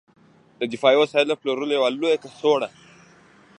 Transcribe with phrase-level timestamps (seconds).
[0.59, 2.69] د دفاعي وسایلو د پلور یوه لویه کڅوړه